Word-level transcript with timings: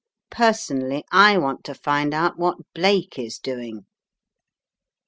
Personally, 0.31 1.05
I 1.11 1.37
want 1.37 1.63
to 1.65 1.75
find 1.75 2.11
out 2.11 2.35
what 2.35 2.57
Blake 2.73 3.19
is 3.19 3.37
doing. 3.37 3.85